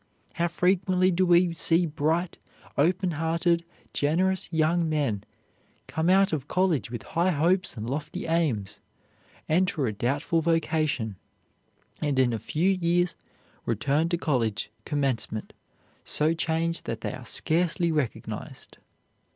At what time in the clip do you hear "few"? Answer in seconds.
12.39-12.71